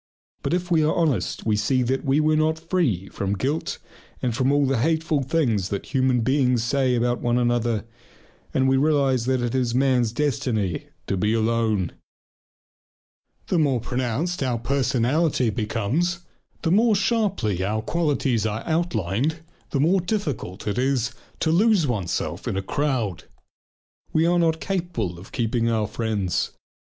[0.41, 3.77] But if we are honest we see that we were not free from guilt
[4.19, 7.85] and from all the hateful things that human beings say about one another,
[8.51, 11.91] and we realize that it is man's destiny to be alone.
[13.45, 16.21] The more pronounced our individuality becomes,
[16.63, 22.47] the more sharply our qualities are outlined, the more difficult is it to lose oneself
[22.47, 23.25] in a crowd.
[24.11, 26.53] We are not capable of keeping our friends.